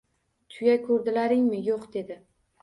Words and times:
—Tuya 0.53 0.77
ko‘rdilaringmi-yo‘q?— 0.87 1.85
dedi. 1.99 2.19